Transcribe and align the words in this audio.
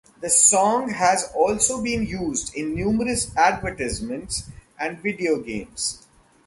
The 0.19 0.31
song 0.31 0.89
has 0.89 1.31
also 1.35 1.79
been 1.83 2.07
used 2.07 2.55
in 2.55 2.73
numerous 2.73 3.31
advertisements 3.37 4.49
and 4.79 4.99
video 4.99 5.37
games. 5.41 6.07